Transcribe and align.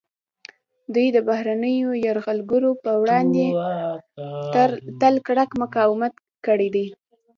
دوی 0.93 1.07
د 1.15 1.17
بهرنیو 1.27 1.91
یرغلګرو 2.05 2.71
پر 2.83 2.95
وړاندې 3.01 3.45
تل 5.01 5.13
کلک 5.27 5.49
مقاومت 5.63 6.13
کړی 6.45 6.69
دی 6.75 6.85